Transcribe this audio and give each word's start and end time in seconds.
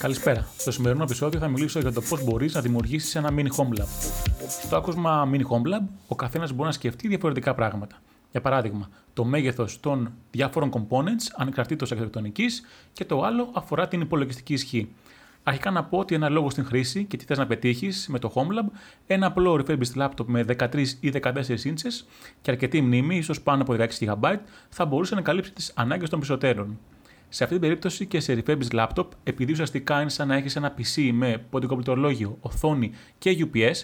Καλησπέρα. 0.00 0.46
Στο 0.58 0.70
σημερινό 0.70 1.02
επεισόδιο 1.02 1.40
θα 1.40 1.48
μιλήσω 1.48 1.80
για 1.80 1.92
το 1.92 2.00
πώς 2.00 2.24
μπορείς 2.24 2.54
να 2.54 2.60
δημιουργήσεις 2.60 3.14
ένα 3.14 3.30
mini 3.36 3.46
home 3.56 3.80
lab. 3.80 3.86
Στο 4.64 4.76
άκουσμα 4.76 5.30
mini 5.32 5.40
home 5.40 5.74
lab, 5.74 5.84
ο 6.08 6.14
καθένας 6.14 6.52
μπορεί 6.52 6.66
να 6.66 6.72
σκεφτεί 6.72 7.08
διαφορετικά 7.08 7.54
πράγματα. 7.54 7.96
Για 8.30 8.40
παράδειγμα, 8.40 8.88
το 9.12 9.24
μέγεθος 9.24 9.80
των 9.80 10.12
διάφορων 10.30 10.70
components 10.72 11.32
ανεξαρτήτω 11.36 11.86
αρχιτεκτονικής 11.90 12.62
και 12.92 13.04
το 13.04 13.22
άλλο 13.22 13.50
αφορά 13.52 13.88
την 13.88 14.00
υπολογιστική 14.00 14.52
ισχύ. 14.52 14.88
Αρχικά 15.42 15.70
να 15.70 15.84
πω 15.84 15.98
ότι 15.98 16.14
ένα 16.14 16.28
λόγο 16.28 16.50
στην 16.50 16.64
χρήση 16.64 17.04
και 17.04 17.16
τι 17.16 17.24
θες 17.24 17.38
να 17.38 17.46
πετύχεις 17.46 18.06
με 18.08 18.18
το 18.18 18.32
Home 18.34 18.58
Lab, 18.58 18.68
ένα 19.06 19.26
απλό 19.26 19.64
refurbished 19.66 20.02
laptop 20.02 20.26
με 20.26 20.44
13 20.58 20.86
ή 21.00 21.12
14 21.22 21.32
inches 21.64 22.04
και 22.42 22.50
αρκετή 22.50 22.80
μνήμη, 22.80 23.16
ίσως 23.16 23.40
πάνω 23.40 23.62
από 23.62 23.76
16 23.78 23.86
GB, 24.00 24.36
θα 24.68 24.84
μπορούσε 24.84 25.14
να 25.14 25.20
καλύψει 25.20 25.52
τις 25.52 25.72
ανάγκες 25.74 26.08
των 26.08 26.18
περισσότερων. 26.18 26.78
Σε 27.32 27.44
αυτή 27.44 27.58
την 27.58 27.68
περίπτωση 27.68 28.06
και 28.06 28.20
σε 28.20 28.42
refurbished 28.46 28.86
laptop, 28.86 29.06
επειδή 29.22 29.52
ουσιαστικά 29.52 30.00
είναι 30.00 30.10
σαν 30.10 30.28
να 30.28 30.34
έχεις 30.34 30.56
ένα 30.56 30.74
PC 30.78 31.10
με 31.12 31.44
ποντικοπληκτρολόγιο, 31.50 32.36
οθόνη 32.40 32.92
και 33.18 33.36
UPS, 33.38 33.74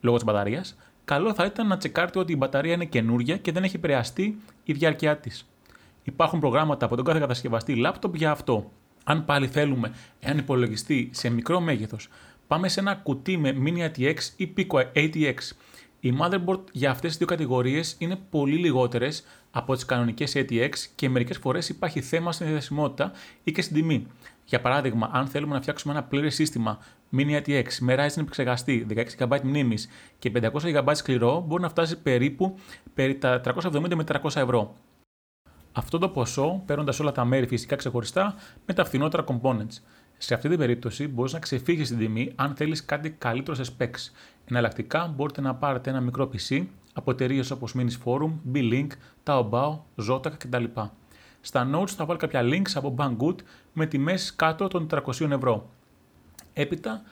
λόγω 0.00 0.16
της 0.16 0.24
μπαταρίας, 0.24 0.76
καλό 1.04 1.34
θα 1.34 1.44
ήταν 1.44 1.66
να 1.66 1.76
τσεκάρετε 1.76 2.18
ότι 2.18 2.32
η 2.32 2.36
μπαταρία 2.38 2.72
είναι 2.72 2.84
καινούρια 2.84 3.36
και 3.36 3.52
δεν 3.52 3.64
έχει 3.64 3.76
επηρεαστεί 3.76 4.38
η 4.64 4.72
διάρκεια 4.72 5.16
της. 5.16 5.48
Υπάρχουν 6.02 6.40
προγράμματα 6.40 6.86
από 6.86 6.96
τον 6.96 7.04
κάθε 7.04 7.18
κατασκευαστή 7.18 7.82
laptop 7.86 8.14
για 8.14 8.30
αυτό. 8.30 8.70
Αν 9.04 9.24
πάλι 9.24 9.46
θέλουμε 9.46 9.92
έναν 10.20 10.38
υπολογιστή 10.38 11.10
σε 11.12 11.28
μικρό 11.28 11.60
μέγεθος, 11.60 12.08
πάμε 12.46 12.68
σε 12.68 12.80
ένα 12.80 12.94
κουτί 12.94 13.36
με 13.38 13.56
Mini 13.64 13.90
ATX 13.90 14.16
ή 14.36 14.52
Pico 14.56 14.82
ATX. 14.94 15.34
Οι 16.04 16.16
motherboard 16.20 16.60
για 16.72 16.90
αυτές 16.90 17.08
τις 17.08 17.18
δύο 17.18 17.26
κατηγορίες 17.26 17.96
είναι 17.98 18.16
πολύ 18.30 18.56
λιγότερες 18.56 19.24
από 19.50 19.74
τις 19.74 19.84
κανονικές 19.84 20.32
ATX 20.36 20.70
και 20.94 21.08
μερικές 21.08 21.38
φορές 21.38 21.68
υπάρχει 21.68 22.00
θέμα 22.00 22.32
στην 22.32 22.46
διαθεσιμότητα 22.46 23.12
ή 23.44 23.52
και 23.52 23.62
στην 23.62 23.76
τιμή. 23.76 24.06
Για 24.44 24.60
παράδειγμα, 24.60 25.10
αν 25.12 25.26
θέλουμε 25.26 25.54
να 25.54 25.60
φτιάξουμε 25.60 25.92
ένα 25.94 26.02
πλήρες 26.02 26.34
σύστημα 26.34 26.78
Mini 27.16 27.42
ATX 27.42 27.64
με 27.80 27.94
Ryzen 27.94 28.20
επεξεργαστή, 28.20 28.86
16 28.90 29.04
GB 29.18 29.40
μνήμης 29.42 29.88
και 30.18 30.32
500 30.34 30.50
GB 30.52 30.90
σκληρό, 30.92 31.44
μπορεί 31.46 31.62
να 31.62 31.68
φτάσει 31.68 31.98
περίπου 31.98 32.58
περί 32.94 33.14
τα 33.18 33.40
370 33.44 33.94
με 33.94 34.04
400 34.22 34.36
ευρώ. 34.36 34.74
Αυτό 35.72 35.98
το 35.98 36.08
ποσό, 36.08 36.62
παίρνοντας 36.66 37.00
όλα 37.00 37.12
τα 37.12 37.24
μέρη 37.24 37.46
φυσικά 37.46 37.76
ξεχωριστά, 37.76 38.34
με 38.66 38.74
τα 38.74 38.84
φθηνότερα 38.84 39.24
components. 39.26 39.82
Σε 40.24 40.34
αυτή 40.34 40.48
την 40.48 40.58
περίπτωση 40.58 41.08
μπορείς 41.08 41.32
να 41.32 41.38
ξεφύγεις 41.38 41.88
την 41.88 41.98
τιμή 41.98 42.32
αν 42.34 42.54
θέλεις 42.54 42.84
κάτι 42.84 43.10
καλύτερο 43.10 43.64
σε 43.64 43.72
specs. 43.78 44.12
Εναλλακτικά 44.44 45.12
μπορείτε 45.16 45.40
να 45.40 45.54
πάρετε 45.54 45.90
ένα 45.90 46.00
μικρό 46.00 46.30
PC 46.32 46.64
από 46.92 47.10
εταιρείες 47.10 47.50
όπως 47.50 47.74
Minis 47.78 48.04
Forum, 48.04 48.32
B-Link, 48.52 48.86
Taobao, 49.24 49.78
Zotac 50.08 50.32
κτλ. 50.38 50.64
Στα 51.40 51.70
notes 51.74 51.88
θα 51.88 52.04
βάλω 52.04 52.18
κάποια 52.18 52.42
links 52.44 52.70
από 52.74 52.94
Banggood 52.98 53.34
με 53.72 53.86
τιμές 53.86 54.34
κάτω 54.36 54.68
των 54.68 54.86
400 54.90 55.30
ευρώ. 55.30 55.70
Έπειτα, 56.52 57.02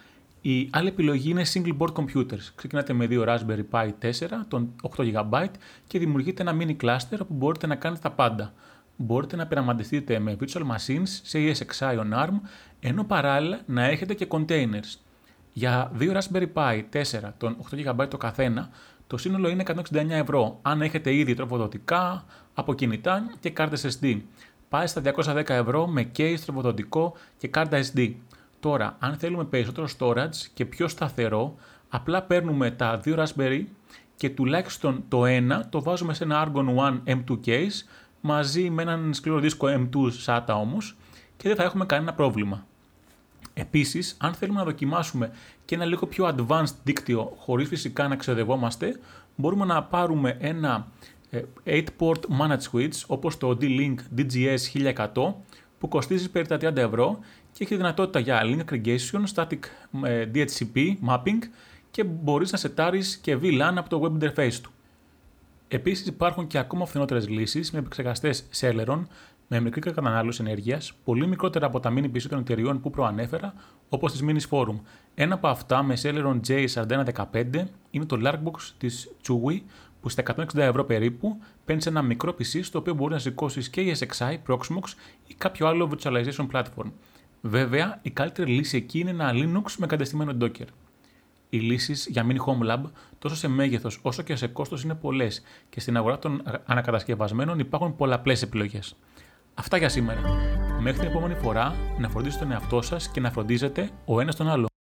η 0.41 0.69
άλλη 0.73 0.89
επιλογή 0.89 1.31
είναι 1.31 1.43
single 1.53 1.77
board 1.79 1.93
computers. 1.93 2.51
Ξεκινάτε 2.55 2.93
με 2.93 3.07
δύο 3.07 3.25
Raspberry 3.27 3.65
Pi 3.71 3.91
4 4.03 4.11
των 4.49 4.75
8 4.97 5.13
GB 5.13 5.47
και 5.87 5.99
δημιουργείτε 5.99 6.43
ένα 6.43 6.57
mini 6.61 6.77
cluster 6.85 7.19
όπου 7.21 7.35
μπορείτε 7.35 7.67
να 7.67 7.75
κάνετε 7.75 8.01
τα 8.03 8.11
πάντα. 8.11 8.53
Μπορείτε 8.97 9.37
να 9.37 9.47
πειραματιστείτε 9.47 10.19
με 10.19 10.37
virtual 10.41 10.63
machines 10.63 11.09
σε 11.23 11.39
ESXi 11.39 11.99
on 11.99 12.25
ARM, 12.25 12.41
ενώ 12.81 13.05
παράλληλα 13.05 13.61
να 13.67 13.85
έχετε 13.85 14.15
και 14.15 14.27
containers. 14.31 14.99
Για 15.53 15.91
δύο 15.95 16.13
Raspberry 16.15 16.53
Pi 16.55 16.83
4 16.93 17.03
των 17.39 17.57
8 17.71 17.87
GB 17.87 18.09
το 18.09 18.17
καθένα, 18.17 18.71
το 19.07 19.17
σύνολο 19.17 19.49
είναι 19.49 19.63
169 19.67 20.11
ευρώ, 20.11 20.59
αν 20.63 20.83
έχετε 20.83 21.15
ήδη 21.15 21.35
τροφοδοτικά, 21.35 22.25
από 22.55 22.75
κινητά 22.75 23.31
και 23.41 23.51
κάρτες 23.51 23.99
SD. 24.01 24.21
Πάει 24.69 24.87
στα 24.87 25.03
210 25.17 25.49
ευρώ 25.49 25.87
με 25.87 26.11
case, 26.17 26.39
τροφοδοτικό 26.45 27.15
και 27.39 27.49
κάρτα 27.49 27.81
SD. 27.93 28.15
Τώρα, 28.61 28.97
αν 28.99 29.17
θέλουμε 29.17 29.45
περισσότερο 29.45 29.89
storage 29.99 30.37
και 30.55 30.65
πιο 30.65 30.89
σταθερό, 30.89 31.55
απλά 31.89 32.23
παίρνουμε 32.23 32.71
τα 32.71 32.99
δύο 32.99 33.17
Raspberry 33.19 33.65
και 34.17 34.31
τουλάχιστον 34.31 35.05
το 35.09 35.27
ένα 35.27 35.69
το 35.69 35.83
βάζουμε 35.83 36.15
σε 36.15 36.25
ένα 36.25 36.47
Argon 36.47 36.67
One 36.77 36.99
M2 37.07 37.39
case 37.47 37.85
μαζί 38.23 38.71
με 38.71 38.83
έναν 38.83 39.15
σκληρό 39.15 39.39
δίσκο 39.39 39.67
M2 39.69 39.97
SATA 40.27 40.55
όμως 40.55 40.97
και 41.37 41.49
δεν 41.49 41.57
θα 41.57 41.63
έχουμε 41.63 41.87
κανένα 41.87 42.15
πρόβλημα. 42.15 42.67
Επίσης, 43.55 44.17
αν 44.21 44.35
θέλουμε 44.35 44.59
να 44.59 44.65
δοκιμάσουμε 44.65 45.31
και 45.65 45.75
ένα 45.75 45.85
λίγο 45.85 46.07
πιο 46.07 46.35
advanced 46.37 46.75
δίκτυο 46.85 47.33
χωρίς 47.39 47.69
φυσικά 47.69 48.09
να 48.09 48.17
ξεδευόμαστε, 48.17 49.01
μπορούμε 49.37 49.65
να 49.65 49.83
πάρουμε 49.83 50.37
ένα 50.41 50.87
8-port 51.67 52.23
ε, 52.29 52.37
managed 52.41 52.71
switch 52.73 53.03
όπως 53.07 53.39
το 53.39 53.59
D-Link 53.61 53.95
DGS 54.17 54.95
1100 54.95 55.35
που 55.79 55.89
κοστίζει 55.89 56.31
περί 56.31 56.47
τα 56.47 56.57
30 56.57 56.77
ευρώ 56.77 57.19
και 57.53 57.65
έχει 57.65 57.77
δυνατότητα 57.77 58.19
για 58.19 58.43
link 58.45 58.73
aggregation, 58.73 59.25
static 59.35 59.59
ε, 60.05 60.27
DHCP 60.35 60.95
mapping 61.09 61.39
και 61.91 62.05
μπορείς 62.05 62.53
να 62.53 62.59
σετάρεις 62.59 63.17
και 63.17 63.39
VLAN 63.43 63.73
από 63.77 63.89
το 63.89 64.03
web 64.03 64.23
interface 64.25 64.59
του. 64.63 64.73
Επίσης 65.75 66.07
υπάρχουν 66.07 66.47
και 66.47 66.59
ακόμα 66.59 66.87
φθηνότερες 66.87 67.29
λύσεις 67.29 67.71
με 67.71 67.79
επεξεργαστές 67.79 68.45
Celeron 68.61 69.03
με 69.49 69.61
μικρή 69.61 69.81
κατανάλωση 69.81 70.43
ενέργειας, 70.45 70.93
πολύ 71.05 71.27
μικρότερα 71.27 71.67
από 71.67 71.81
τα 71.81 71.93
mini 71.97 72.05
PC 72.05 72.23
των 72.29 72.39
εταιριών 72.39 72.81
που 72.81 72.91
προανέφερα, 72.91 73.55
όπως 73.89 74.13
της 74.13 74.25
Minis 74.27 74.51
Forum. 74.51 74.81
Ένα 75.15 75.35
από 75.35 75.49
αυτά 75.49 75.83
με 75.83 75.97
Celeron 76.03 76.41
J4115 76.49 77.65
είναι 77.91 78.05
το 78.05 78.21
Larkbox 78.25 78.73
της 78.79 79.11
Chewy, 79.27 79.61
που 80.01 80.09
στα 80.09 80.23
160 80.37 80.45
ευρώ 80.55 80.85
περίπου 80.85 81.39
παίρνεις 81.65 81.87
ένα 81.87 82.03
μικρό 82.03 82.35
PC 82.39 82.61
στο 82.63 82.79
οποίο 82.79 82.95
μπορείς 82.95 83.15
να 83.15 83.21
σηκώσεις 83.21 83.71
και 83.71 83.95
ESXi, 83.95 84.37
Proxmox 84.49 84.85
ή 85.27 85.35
κάποιο 85.35 85.67
άλλο 85.67 85.91
virtualization 85.93 86.47
platform. 86.53 86.91
Βέβαια, 87.41 87.99
η 88.03 88.11
καλύτερη 88.11 88.53
λύση 88.53 88.77
εκεί 88.77 88.99
είναι 88.99 89.11
ένα 89.11 89.31
Linux 89.35 89.73
με 89.79 89.87
κατεστημένο 89.87 90.37
Docker. 90.41 90.67
Οι 91.55 91.59
λύσεις 91.59 92.07
για 92.11 92.27
mini 92.29 92.37
home 92.47 92.71
lab, 92.71 92.81
τόσο 93.19 93.37
σε 93.37 93.49
μέγεθος 93.49 93.99
όσο 94.03 94.23
και 94.23 94.37
σε 94.37 94.47
κόστος, 94.47 94.83
είναι 94.83 94.95
πολλές 94.95 95.43
και 95.69 95.81
στην 95.81 95.97
αγορά 95.97 96.19
των 96.19 96.43
ανακατασκευασμένων 96.65 97.59
υπάρχουν 97.59 97.97
πολλαπλές 97.97 98.43
επιλογές. 98.43 98.97
Αυτά 99.55 99.77
για 99.77 99.89
σήμερα. 99.89 100.21
Μέχρι 100.81 100.99
την 100.99 101.09
επόμενη 101.09 101.35
φορά 101.35 101.75
να 101.99 102.09
φροντίσετε 102.09 102.45
τον 102.45 102.53
εαυτό 102.53 102.83
σας 102.83 103.09
και 103.09 103.21
να 103.21 103.31
φροντίζετε 103.31 103.91
ο 104.05 104.21
ένας 104.21 104.37
τον 104.37 104.49
άλλο. 104.49 104.72